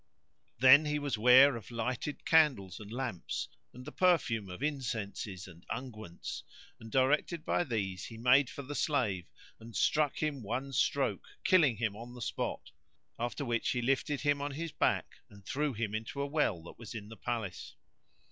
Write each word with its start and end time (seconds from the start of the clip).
Then 0.57 0.81
was 0.99 1.13
he 1.13 1.21
ware 1.21 1.55
of 1.55 1.69
lighted 1.69 2.25
candles 2.25 2.79
and 2.79 2.91
lamps, 2.91 3.47
and 3.71 3.85
the 3.85 3.91
perfume 3.91 4.49
of 4.49 4.63
incenses 4.63 5.47
and 5.47 5.63
unguents, 5.69 6.41
and 6.79 6.91
directed 6.91 7.45
by 7.45 7.63
these, 7.63 8.05
he 8.05 8.17
made 8.17 8.49
for 8.49 8.63
the 8.63 8.73
slave 8.73 9.29
and 9.59 9.75
struck 9.75 10.17
him 10.17 10.41
one 10.41 10.73
stroke 10.73 11.27
killing 11.43 11.77
him 11.77 11.95
on 11.95 12.15
the 12.15 12.19
spot: 12.23 12.71
after 13.19 13.45
which 13.45 13.69
he 13.69 13.81
lifted 13.83 14.21
him 14.21 14.41
on 14.41 14.53
his 14.53 14.71
back 14.71 15.19
and 15.29 15.45
threw 15.45 15.71
him 15.71 15.93
into 15.93 16.19
a 16.19 16.25
well 16.25 16.63
that 16.63 16.79
was 16.79 16.95
in 16.95 17.09
the 17.09 17.15
palace. 17.17 17.75